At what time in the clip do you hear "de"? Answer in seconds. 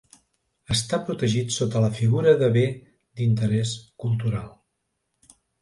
2.41-2.49